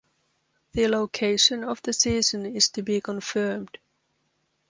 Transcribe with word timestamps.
The 0.71 0.87
location 0.87 1.63
of 1.63 1.83
the 1.83 1.93
season 1.93 2.47
is 2.47 2.69
to 2.69 2.81
be 2.81 3.01
confirmed. 3.01 3.77